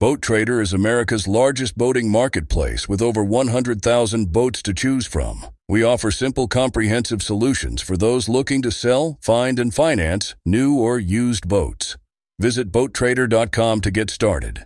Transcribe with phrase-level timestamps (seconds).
[0.00, 5.44] Boat Trader is America's largest boating marketplace with over 100,000 boats to choose from.
[5.68, 11.00] We offer simple, comprehensive solutions for those looking to sell, find, and finance new or
[11.00, 11.96] used boats.
[12.38, 14.58] Visit BoatTrader.com to get started.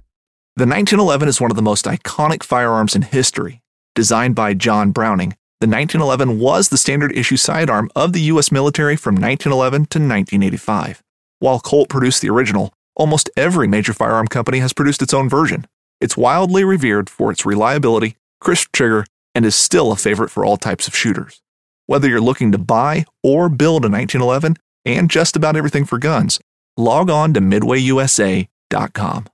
[0.56, 3.62] The 1911 is one of the most iconic firearms in history.
[3.95, 5.30] Designed by John Browning,
[5.62, 8.53] the 1911 was the standard issue sidearm of the U.S.
[8.53, 11.03] military from 1911 to 1985.
[11.39, 15.66] While Colt produced the original, Almost every major firearm company has produced its own version.
[16.00, 20.57] It's wildly revered for its reliability, crisp trigger, and is still a favorite for all
[20.57, 21.40] types of shooters.
[21.86, 26.40] Whether you're looking to buy or build a 1911 and just about everything for guns,
[26.76, 29.26] log on to midwayusa.com.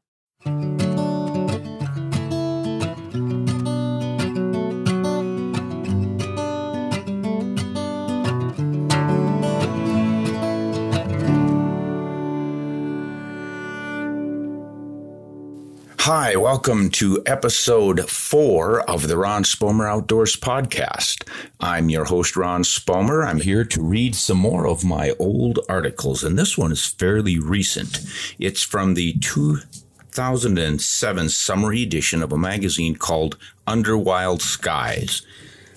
[16.10, 21.28] Hi, welcome to episode four of the Ron Spomer Outdoors podcast.
[21.60, 23.26] I'm your host, Ron Spomer.
[23.26, 27.38] I'm here to read some more of my old articles, and this one is fairly
[27.38, 28.00] recent.
[28.38, 35.20] It's from the 2007 summer edition of a magazine called Under Wild Skies.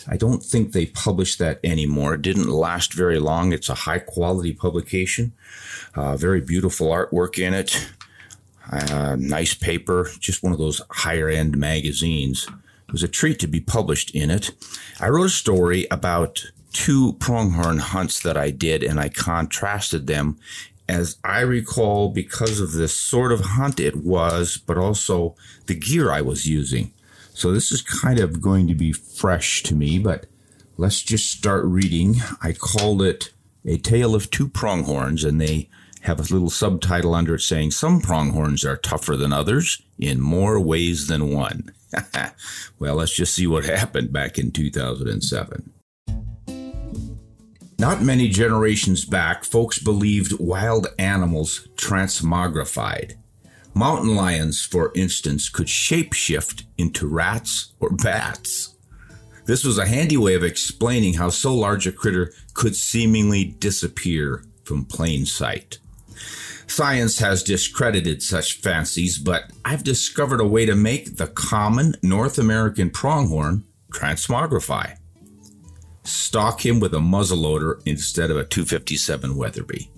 [0.08, 2.14] I don't think they publish that anymore.
[2.14, 3.52] It didn't last very long.
[3.52, 5.34] It's a high quality publication,
[5.94, 7.92] uh, very beautiful artwork in it
[8.70, 12.48] uh, nice paper, just one of those higher end magazines.
[12.88, 14.52] It was a treat to be published in it.
[15.00, 20.38] I wrote a story about two pronghorn hunts that I did, and I contrasted them
[20.88, 25.36] as I recall because of the sort of hunt it was, but also
[25.67, 26.94] the gear I was using.
[27.34, 30.26] So this is kind of going to be fresh to me, but
[30.78, 32.16] let's just start reading.
[32.42, 33.32] I called it
[33.66, 35.70] A Tale of Two Pronghorns, and they
[36.02, 40.60] have a little subtitle under it saying some pronghorns are tougher than others in more
[40.60, 41.72] ways than one.
[42.80, 45.72] well, let's just see what happened back in 2007.
[47.78, 53.16] Not many generations back, folks believed wild animals transmogrified.
[53.73, 58.76] Mountain lions, for instance, could shapeshift into rats or bats.
[59.45, 64.44] This was a handy way of explaining how so large a critter could seemingly disappear
[64.64, 65.80] from plain sight.
[66.71, 72.39] Science has discredited such fancies, but I've discovered a way to make the common North
[72.39, 74.95] American pronghorn transmogrify.
[76.05, 79.92] Stock him with a muzzleloader instead of a 257 Weatherby.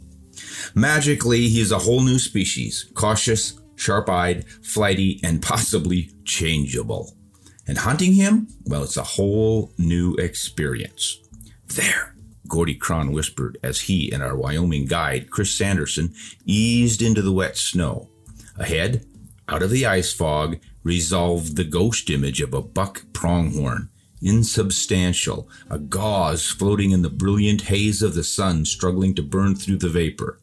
[0.74, 7.14] Magically, he's a whole new species, cautious, sharp eyed, flighty, and possibly changeable.
[7.68, 11.20] And hunting him, well, it's a whole new experience.
[11.68, 12.13] There,
[12.48, 16.14] Gordy Krahn whispered as he and our Wyoming guide, Chris Sanderson,
[16.46, 18.10] eased into the wet snow.
[18.58, 19.06] Ahead,
[19.48, 23.90] out of the ice fog, resolved the ghost image of a buck pronghorn,
[24.22, 29.78] insubstantial, a gauze floating in the brilliant haze of the sun struggling to burn through
[29.78, 30.40] the vapor.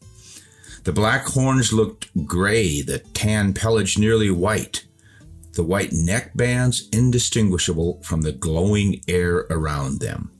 [0.83, 4.85] The black horns looked gray, the tan pelage nearly white,
[5.53, 10.31] the white neck bands indistinguishable from the glowing air around them.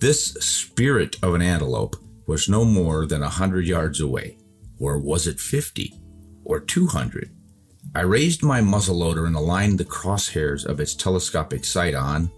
[0.00, 4.38] This spirit of an antelope was no more than a hundred yards away.
[4.78, 6.00] Or was it fifty?
[6.44, 7.34] Or two hundred?
[7.96, 12.30] I raised my muzzleloader and aligned the crosshairs of its telescopic sight on.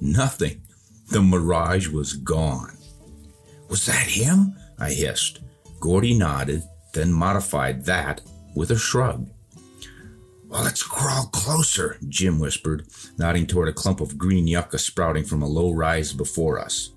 [0.00, 0.62] Nothing.
[1.08, 2.76] The mirage was gone.
[3.68, 4.54] Was that him?
[4.78, 5.40] I hissed.
[5.80, 8.20] Gordy nodded, then modified that
[8.54, 9.28] with a shrug.
[10.46, 12.86] Well, let's crawl closer, Jim whispered,
[13.18, 16.92] nodding toward a clump of green yucca sprouting from a low rise before us.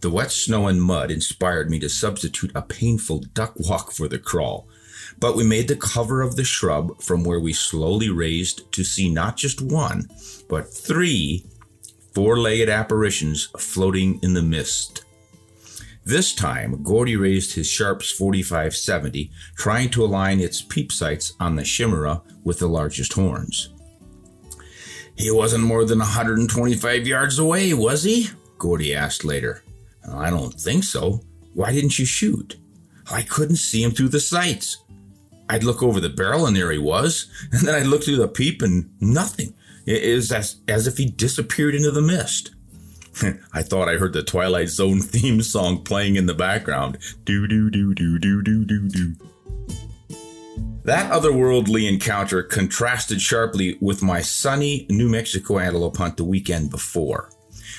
[0.00, 4.18] The wet snow and mud inspired me to substitute a painful duck walk for the
[4.18, 4.68] crawl,
[5.18, 9.10] but we made the cover of the shrub from where we slowly raised to see
[9.10, 10.08] not just one,
[10.48, 11.44] but three
[12.14, 15.04] four legged apparitions floating in the mist.
[16.04, 21.64] This time, Gordy raised his Sharps 4570, trying to align its peep sights on the
[21.64, 23.68] Chimera with the largest horns.
[25.16, 28.30] He wasn't more than 125 yards away, was he?
[28.58, 29.62] Gordy asked later.
[30.14, 31.20] I don't think so.
[31.54, 32.56] Why didn't you shoot?
[33.10, 34.78] I couldn't see him through the sights.
[35.48, 38.28] I'd look over the barrel and there he was, and then I'd look through the
[38.28, 39.54] peep and nothing.
[39.86, 42.50] It was as, as if he disappeared into the mist.
[43.52, 46.98] I thought I heard the Twilight Zone theme song playing in the background.
[47.24, 49.14] Do do do do do do do do.
[50.84, 57.30] That otherworldly encounter contrasted sharply with my sunny New Mexico antelope hunt the weekend before.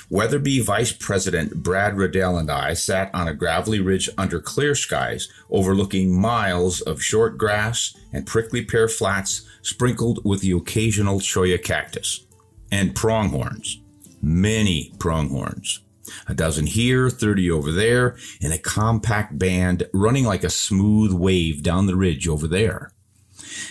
[0.09, 5.29] Weatherby Vice President Brad Riddell and I sat on a gravelly ridge under clear skies,
[5.49, 12.25] overlooking miles of short grass and prickly pear flats sprinkled with the occasional cholla cactus.
[12.71, 13.81] And pronghorns.
[14.21, 15.81] Many pronghorns.
[16.27, 21.63] A dozen here, 30 over there, in a compact band running like a smooth wave
[21.63, 22.91] down the ridge over there.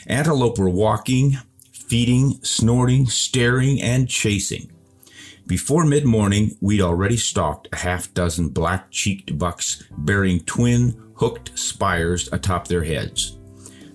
[0.07, 1.39] Antelope were walking,
[1.73, 4.71] feeding, snorting, staring, and chasing.
[5.49, 11.59] Before mid morning, we'd already stalked a half dozen black cheeked bucks bearing twin hooked
[11.59, 13.39] spires atop their heads.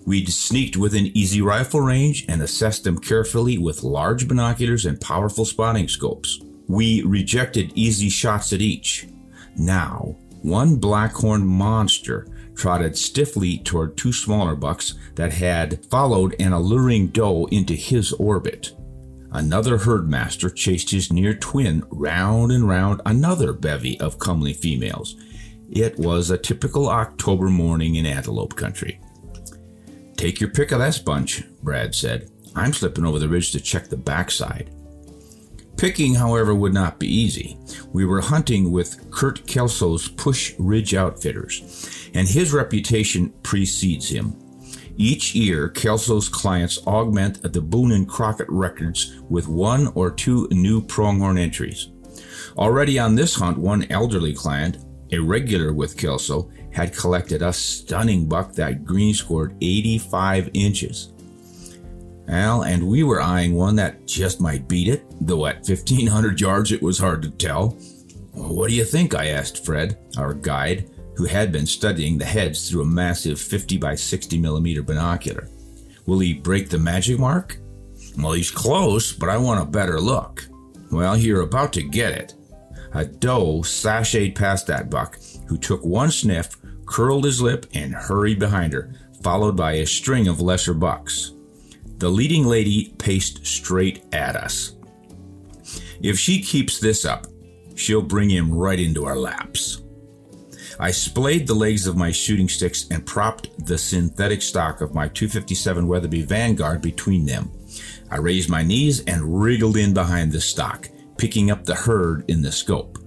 [0.04, 5.44] We'd sneaked within easy rifle range and assessed them carefully with large binoculars and powerful
[5.44, 6.40] spotting scopes.
[6.66, 9.06] We rejected easy shots at each.
[9.56, 17.08] Now, one blackhorn monster trotted stiffly toward two smaller bucks that had followed an alluring
[17.08, 18.72] doe into his orbit.
[19.34, 25.16] Another herdmaster chased his near twin round and round another bevy of comely females.
[25.68, 29.00] It was a typical October morning in antelope country.
[30.16, 32.30] Take your pick of this bunch, Brad said.
[32.54, 34.70] I'm slipping over the ridge to check the backside.
[35.76, 37.58] Picking, however, would not be easy.
[37.92, 44.36] We were hunting with Kurt Kelso's Push Ridge Outfitters, and his reputation precedes him.
[44.96, 50.80] Each year, Kelso's clients augment the Boone and Crockett records with one or two new
[50.80, 51.88] pronghorn entries.
[52.56, 54.78] Already on this hunt, one elderly client,
[55.10, 61.12] a regular with Kelso, had collected a stunning buck that green scored 85 inches.
[62.26, 66.72] Well, and we were eyeing one that just might beat it, though at 1500 yards
[66.72, 67.70] it was hard to tell.
[68.32, 69.14] What do you think?
[69.14, 73.78] I asked Fred, our guide, who had been studying the heads through a massive 50
[73.78, 75.48] by 60 millimeter binocular.
[76.06, 77.58] Will he break the magic mark?
[78.18, 80.46] Well, he's close, but I want a better look.
[80.90, 82.34] Well, you're about to get it.
[82.92, 85.18] A doe sashayed past that buck,
[85.48, 86.56] who took one sniff,
[86.86, 91.32] curled his lip, and hurried behind her, followed by a string of lesser bucks.
[91.98, 94.76] The leading lady paced straight at us.
[96.02, 97.26] If she keeps this up,
[97.74, 99.82] she'll bring him right into our laps.
[100.78, 105.08] I splayed the legs of my shooting sticks and propped the synthetic stock of my
[105.08, 107.50] 257 Weatherby Vanguard between them.
[108.10, 112.42] I raised my knees and wriggled in behind the stock, picking up the herd in
[112.42, 112.98] the scope.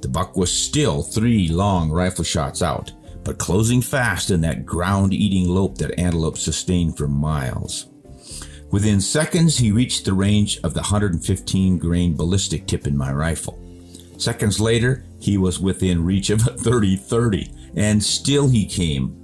[0.00, 2.92] The buck was still three long rifle shots out,
[3.24, 7.86] but closing fast in that ground eating lope that antelope sustained for miles.
[8.70, 13.58] Within seconds, he reached the range of the 115 grain ballistic tip in my rifle.
[14.18, 19.14] Seconds later, he was within reach of a 30 30, and still he came.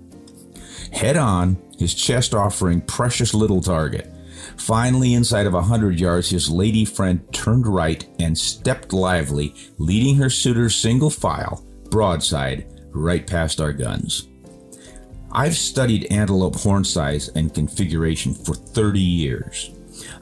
[0.93, 4.11] Head on, his chest offering precious little target.
[4.56, 10.17] Finally, inside of a hundred yards, his lady friend turned right and stepped lively, leading
[10.17, 14.29] her suitor single file, broadside, right past our guns.
[15.32, 19.73] I've studied antelope horn size and configuration for 30 years.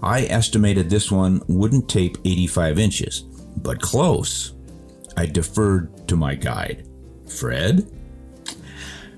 [0.03, 3.21] I estimated this one wouldn't tape 85 inches,
[3.59, 4.55] but close.
[5.17, 6.87] I deferred to my guide.
[7.29, 7.91] Fred?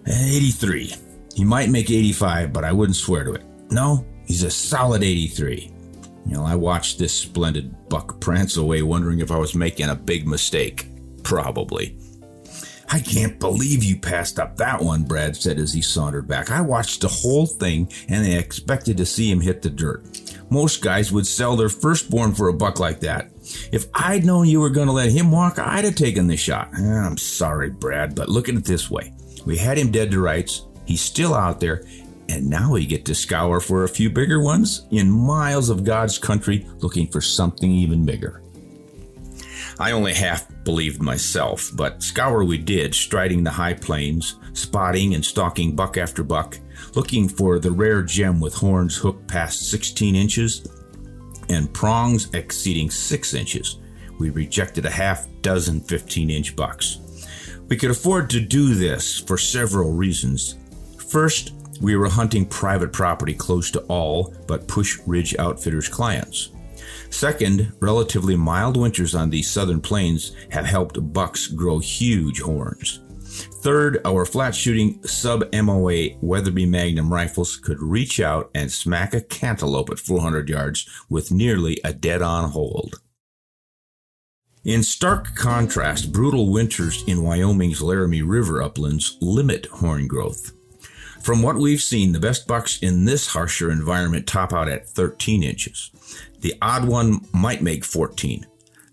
[0.07, 0.95] 83.
[1.35, 3.43] He might make 85, but I wouldn't swear to it.
[3.71, 5.73] No, he's a solid 83.
[6.27, 9.95] You know, I watched this splendid buck prance away wondering if I was making a
[9.95, 10.87] big mistake.
[11.23, 11.99] Probably.
[12.91, 16.51] I can't believe you passed up that one, Brad said as he sauntered back.
[16.51, 20.05] I watched the whole thing and I expected to see him hit the dirt.
[20.51, 23.31] Most guys would sell their firstborn for a buck like that.
[23.73, 26.71] If I'd known you were going to let him walk, I'd have taken the shot.
[26.79, 29.13] Eh, I'm sorry, Brad, but look at it this way.
[29.45, 30.67] We had him dead to rights.
[30.87, 31.85] He's still out there,
[32.29, 36.19] and now we get to scour for a few bigger ones in miles of God's
[36.19, 38.43] country looking for something even bigger.
[39.79, 45.25] I only half believed myself, but scour we did, striding the high plains, spotting and
[45.25, 46.59] stalking buck after buck,
[46.95, 50.67] looking for the rare gem with horns hooked past 16 inches
[51.49, 53.79] and prongs exceeding 6 inches.
[54.19, 57.01] We rejected a half dozen 15 inch bucks.
[57.69, 60.57] We could afford to do this for several reasons.
[61.09, 66.51] First, we were hunting private property close to all but Push Ridge Outfitters clients.
[67.11, 73.01] Second, relatively mild winters on these southern plains have helped bucks grow huge horns.
[73.35, 79.21] Third, our flat shooting sub MOA Weatherby Magnum rifles could reach out and smack a
[79.21, 83.01] cantaloupe at 400 yards with nearly a dead on hold.
[84.65, 90.53] In stark contrast, brutal winters in Wyoming's Laramie River uplands limit horn growth.
[91.21, 95.43] From what we've seen, the best bucks in this harsher environment top out at 13
[95.43, 95.91] inches.
[96.41, 98.47] The odd one might make 14.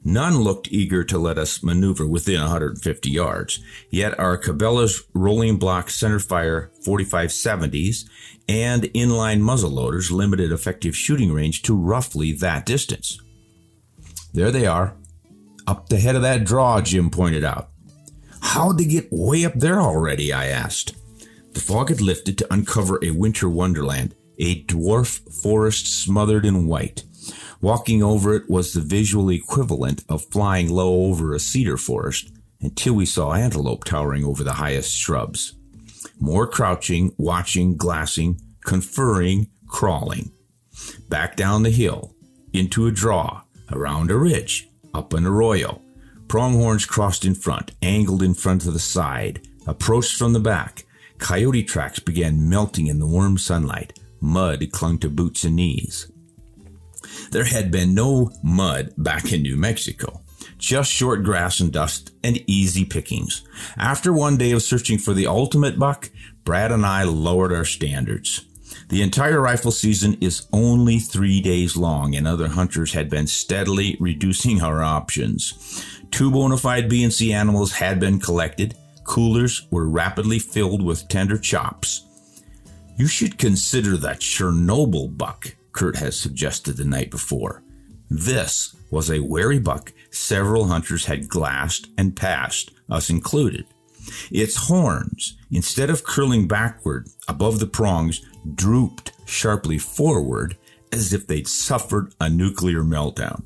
[0.04, 3.60] None looked eager to let us maneuver within 150 yards,
[3.92, 8.10] yet our Cabela's rolling block centerfire 4570s
[8.50, 13.20] and inline muzzleloaders limited effective shooting range to roughly that distance.
[14.34, 14.96] There they are,
[15.68, 17.70] up the head of that draw, Jim pointed out.
[18.42, 20.34] How'd they get way up there already?
[20.34, 20.96] I asked.
[21.54, 27.04] The fog had lifted to uncover a winter wonderland, a dwarf forest smothered in white.
[27.62, 32.96] Walking over it was the visual equivalent of flying low over a cedar forest until
[32.96, 35.54] we saw antelope towering over the highest shrubs.
[36.20, 40.32] More crouching, watching, glassing, conferring, crawling.
[41.08, 42.16] Back down the hill,
[42.52, 45.82] into a draw, around a ridge, up an arroyo.
[46.28, 50.86] Pronghorns crossed in front, angled in front of the side, approached from the back.
[51.20, 54.00] Coyote tracks began melting in the warm sunlight.
[54.20, 56.11] Mud clung to boots and knees.
[57.32, 60.22] There had been no mud back in New Mexico,
[60.58, 63.44] just short grass and dust and easy pickings.
[63.78, 66.10] After one day of searching for the ultimate buck,
[66.44, 68.46] Brad and I lowered our standards.
[68.90, 73.96] The entire rifle season is only three days long, and other hunters had been steadily
[74.00, 75.86] reducing our options.
[76.12, 78.76] Two bona fide B&C animals had been collected.
[79.06, 82.06] Coolers were rapidly filled with tender chops.
[82.98, 87.64] You should consider that Chernobyl buck, Kurt has suggested the night before.
[88.10, 93.66] This was a wary buck several hunters had glassed and passed, us included.
[94.32, 98.22] Its horns, instead of curling backward above the prongs,
[98.56, 100.58] drooped sharply forward
[100.92, 103.44] as if they'd suffered a nuclear meltdown.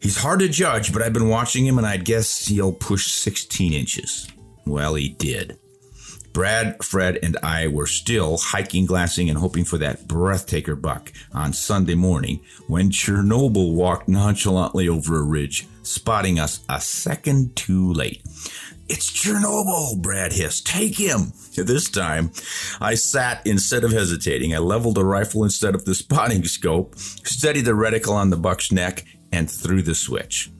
[0.00, 3.72] He's hard to judge, but I've been watching him and I'd guess he'll push 16
[3.72, 4.28] inches.
[4.66, 5.58] Well, he did.
[6.32, 11.52] Brad, Fred, and I were still hiking, glassing, and hoping for that breathtaker buck on
[11.52, 18.22] Sunday morning when Chernobyl walked nonchalantly over a ridge, spotting us a second too late.
[18.88, 20.66] It's Chernobyl, Brad hissed.
[20.66, 21.32] Take him.
[21.54, 22.32] This time,
[22.80, 24.54] I sat instead of hesitating.
[24.54, 28.72] I leveled the rifle instead of the spotting scope, steadied the reticle on the buck's
[28.72, 30.50] neck, and threw the switch.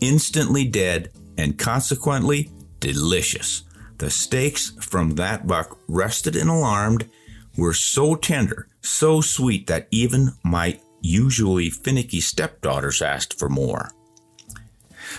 [0.00, 3.62] Instantly dead, and consequently delicious.
[4.00, 7.10] The steaks from that buck, rested and alarmed,
[7.54, 13.92] were so tender, so sweet that even my usually finicky stepdaughters asked for more.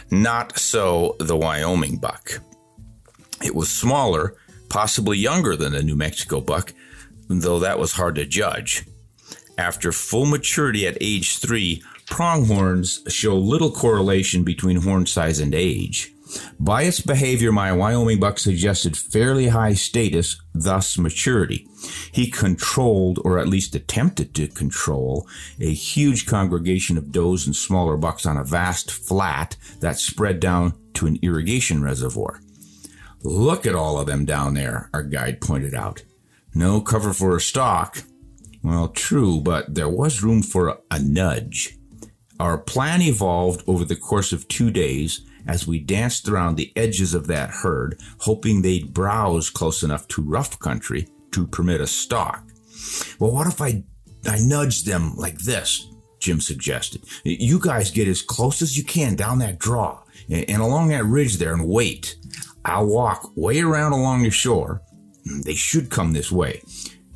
[0.10, 2.42] Not so the Wyoming buck.
[3.44, 4.36] It was smaller,
[4.68, 6.74] possibly younger than the New Mexico buck,
[7.28, 8.86] though that was hard to judge.
[9.60, 16.16] After full maturity at age three, pronghorns show little correlation between horn size and age.
[16.60, 21.68] By its behavior, my Wyoming buck suggested fairly high status, thus maturity.
[22.12, 25.28] He controlled, or at least attempted to control,
[25.60, 30.74] a huge congregation of does and smaller bucks on a vast flat that spread down
[30.94, 32.42] to an irrigation reservoir.
[33.24, 36.04] Look at all of them down there, our guide pointed out.
[36.54, 38.04] No cover for a stalk.
[38.64, 41.78] Well, true, but there was room for a, nudge.
[42.40, 47.14] Our plan evolved over the course of two days as we danced around the edges
[47.14, 52.44] of that herd, hoping they'd browse close enough to rough country to permit a stalk.
[53.20, 53.84] Well, what if I,
[54.26, 55.88] I nudged them like this?
[56.20, 57.04] Jim suggested.
[57.24, 61.38] You guys get as close as you can down that draw and along that ridge
[61.38, 62.16] there and wait.
[62.64, 64.82] I'll walk way around along the shore.
[65.46, 66.62] They should come this way.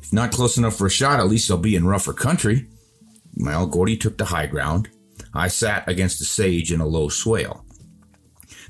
[0.02, 2.68] If not close enough for a shot, at least they'll be in rougher country.
[3.36, 4.88] Well, Gordy took the high ground.
[5.34, 7.65] I sat against the sage in a low swale.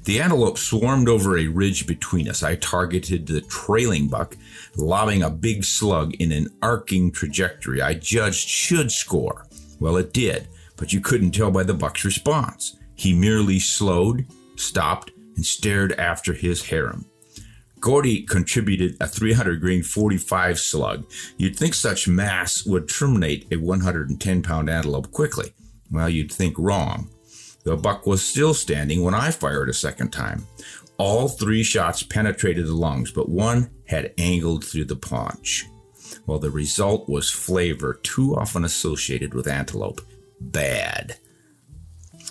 [0.06, 2.44] The antelope swarmed over a ridge between us.
[2.44, 4.36] I targeted the trailing buck,
[4.76, 9.46] lobbing a big slug in an arcing trajectory I judged should score.
[9.80, 10.46] Well, it did,
[10.76, 12.76] but you couldn't tell by the buck's response.
[12.94, 17.04] He merely slowed, stopped, and stared after his harem.
[17.80, 21.04] Gordy contributed a 300 grain 45 slug.
[21.36, 25.52] You'd think such mass would terminate a 110 pound antelope quickly.
[25.90, 27.10] Well, you'd think wrong.
[27.66, 30.46] The buck was still standing when I fired a second time.
[30.98, 35.66] All three shots penetrated the lungs, but one had angled through the paunch.
[36.26, 40.00] Well, the result was flavor too often associated with antelope.
[40.40, 41.16] Bad.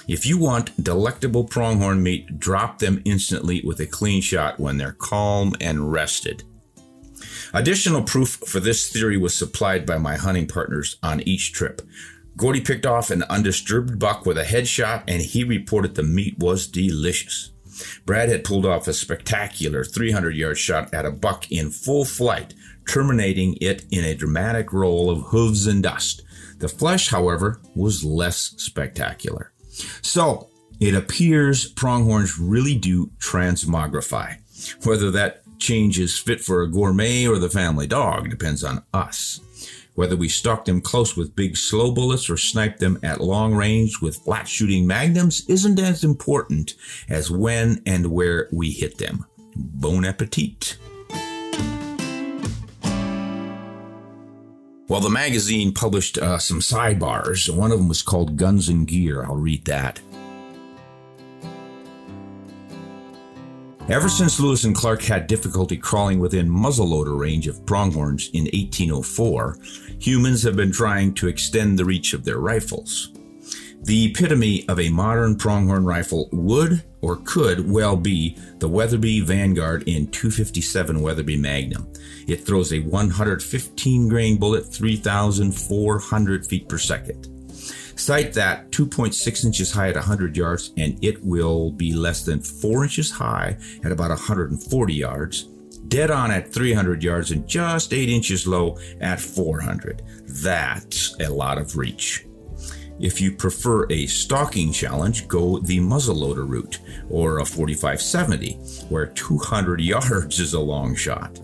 [0.08, 4.94] If you want delectable pronghorn meat, drop them instantly with a clean shot when they're
[4.94, 6.46] calm and rested.
[7.54, 11.82] Additional proof for this theory was supplied by my hunting partners on each trip.
[12.38, 16.68] Gordy picked off an undisturbed buck with a headshot, and he reported the meat was
[16.68, 17.52] delicious.
[18.06, 22.54] Brad had pulled off a spectacular 300 yard shot at a buck in full flight,
[22.88, 26.22] terminating it in a dramatic roll of hooves and dust.
[26.58, 29.52] The flesh, however, was less spectacular.
[30.02, 30.50] So,
[30.80, 34.38] It appears pronghorns really do transmogrify.
[34.84, 39.40] Whether that change is fit for a gourmet or the family dog depends on us.
[39.96, 44.02] Whether we stalk them close with big slow bullets or snipe them at long range
[44.02, 46.76] with flat shooting magnums isn't as important
[47.10, 49.26] as when and where we hit them.
[49.56, 50.78] Bon appetit.
[54.88, 57.50] Well, the magazine published uh, some sidebars.
[57.50, 59.24] One of them was called Guns and Gear.
[59.24, 60.00] I'll read that.
[63.88, 69.60] Ever since Lewis and Clark had difficulty crawling within muzzleloader range of pronghorns in 1804,
[70.00, 73.12] humans have been trying to extend the reach of their rifles.
[73.84, 79.84] The epitome of a modern pronghorn rifle would or could well be the Weatherby Vanguard
[79.84, 81.88] in 257 Weatherby Magnum.
[82.28, 87.35] It throws a 115 grain bullet 3,400 feet per second.
[87.96, 92.84] Sight that 2.6 inches high at 100 yards, and it will be less than 4
[92.84, 95.44] inches high at about 140 yards,
[95.88, 100.02] dead on at 300 yards, and just 8 inches low at 400.
[100.28, 102.26] That's a lot of reach.
[103.00, 108.54] If you prefer a stalking challenge, go the muzzleloader route or a 4570,
[108.90, 111.40] where 200 yards is a long shot.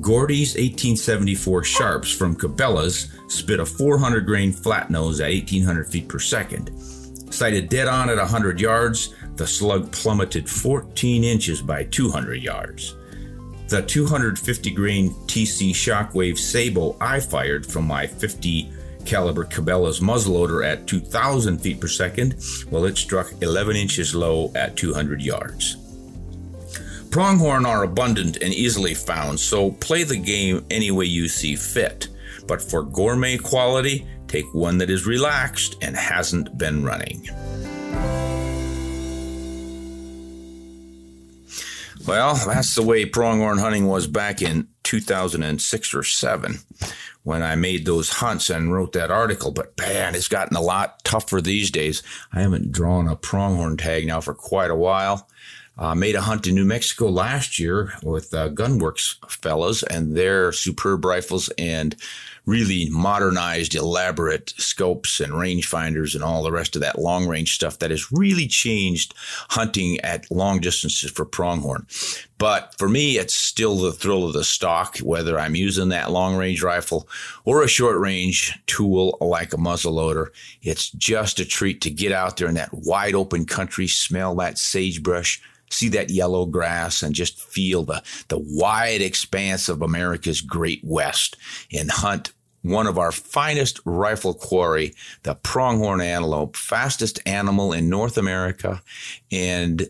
[0.00, 6.18] Gordy's 1874 Sharps from Cabela's spit a 400 grain flat nose at 1800 feet per
[6.18, 6.70] second.
[7.32, 12.96] Sighted dead on at 100 yards, the slug plummeted 14 inches by 200 yards.
[13.68, 18.70] The 250 grain TC Shockwave Sabot I fired from my 50
[19.04, 22.36] caliber Cabela's muzzleloader at 2,000 feet per second,
[22.70, 25.76] well, it struck 11 inches low at 200 yards.
[27.14, 32.08] Pronghorn are abundant and easily found, so play the game any way you see fit.
[32.48, 37.28] But for gourmet quality, take one that is relaxed and hasn't been running.
[42.04, 46.58] Well, that's the way pronghorn hunting was back in 2006 or 7
[47.22, 49.52] when I made those hunts and wrote that article.
[49.52, 52.02] But man, it's gotten a lot tougher these days.
[52.32, 55.28] I haven't drawn a pronghorn tag now for quite a while.
[55.76, 60.52] Uh, made a hunt in New Mexico last year with uh, Gunwerks fellas and their
[60.52, 61.96] superb rifles and
[62.46, 67.78] really modernized, elaborate scopes and rangefinders and all the rest of that long range stuff
[67.78, 69.14] that has really changed
[69.50, 71.86] hunting at long distances for pronghorn.
[72.38, 76.36] But for me, it's still the thrill of the stalk, whether I'm using that long
[76.36, 77.08] range rifle
[77.44, 80.28] or a short range tool like a muzzleloader.
[80.62, 84.58] It's just a treat to get out there in that wide open country, smell that
[84.58, 90.80] sagebrush, see that yellow grass and just feel the, the wide expanse of America's great
[90.84, 91.36] West
[91.72, 92.32] and hunt
[92.64, 98.82] one of our finest rifle quarry, the pronghorn antelope, fastest animal in North America.
[99.30, 99.86] And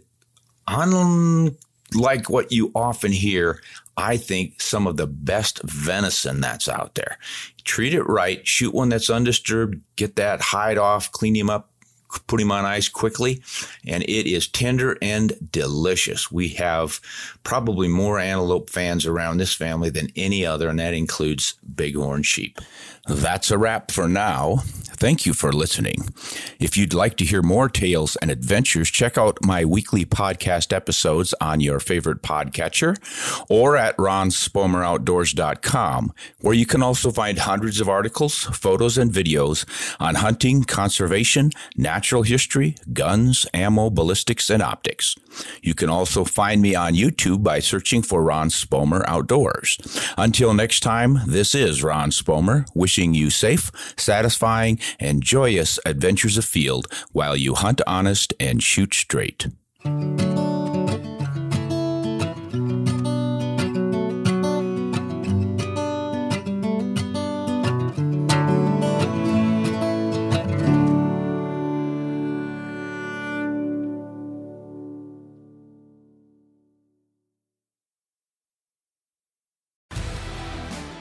[0.67, 3.61] unlike what you often hear,
[3.97, 7.17] I think some of the best venison that's out there.
[7.63, 11.71] Treat it right, shoot one that's undisturbed, get that hide off, clean him up
[12.27, 13.43] put him on ice quickly,
[13.87, 16.31] and it is tender and delicious.
[16.31, 17.01] We have
[17.43, 22.61] probably more antelope fans around this family than any other, and that includes bighorn sheep.
[23.07, 24.63] That's a wrap for now.
[24.97, 26.15] Thank you for listening.
[26.61, 31.35] If you'd like to hear more tales and adventures, check out my weekly podcast episodes
[31.41, 32.97] on your favorite podcatcher
[33.51, 39.67] or at ronspomeroutdoors.com, where you can also find hundreds of articles, photos, and videos
[39.99, 45.17] on hunting, conservation, natural history, guns, ammo, ballistics, and optics.
[45.61, 49.79] You can also find me on YouTube by searching for Ron Spomer Outdoors.
[50.17, 56.87] Until next time, this is Ron Spomer wishing you safe, satisfying, and joyous adventures afield
[57.13, 59.47] while you hunt honest and shoot straight.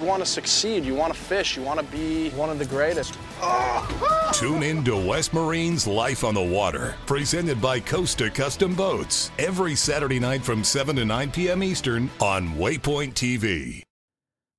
[0.04, 3.18] Want to succeed, you want to fish, you want to be one of the greatest.
[3.42, 4.32] Oh!
[4.34, 9.76] Tune in to West Marine's Life on the Water, presented by Costa Custom Boats, every
[9.76, 11.64] Saturday night from 7 to 9 p.m.
[11.64, 13.84] Eastern on Waypoint TV.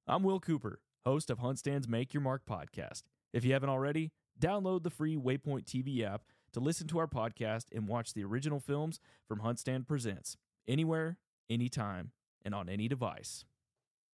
[0.07, 3.03] I'm Will Cooper, host of HuntStand's Make Your Mark podcast.
[3.33, 7.65] If you haven't already, download the free Waypoint TV app to listen to our podcast
[7.75, 10.37] and watch the original films from HuntStand Presents
[10.69, 11.19] anywhere,
[11.51, 12.13] anytime,
[12.45, 13.45] and on any device.